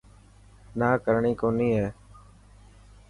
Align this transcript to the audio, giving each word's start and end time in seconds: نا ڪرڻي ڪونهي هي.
نا 0.79 0.89
ڪرڻي 1.05 1.33
ڪونهي 1.41 1.69
هي. 1.79 1.87